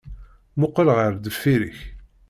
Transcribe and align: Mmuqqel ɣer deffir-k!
Mmuqqel 0.55 0.87
ɣer 0.97 1.11
deffir-k! 1.23 1.79